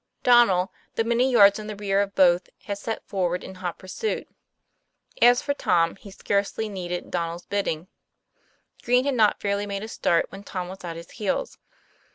[0.23, 4.27] Donnel, though many yards in the rear of both, had set forward in hot pursuit.
[5.21, 7.87] As for Tom, he scarcely needed Donnel's bidding.
[8.81, 11.59] Green had not fairly made a start when Tom was at his heels.